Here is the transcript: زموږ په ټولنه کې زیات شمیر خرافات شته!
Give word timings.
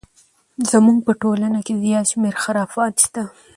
زموږ 0.71 0.97
په 1.07 1.13
ټولنه 1.21 1.59
کې 1.65 1.73
زیات 1.83 2.05
شمیر 2.11 2.35
خرافات 2.43 2.93
شته! 3.03 3.23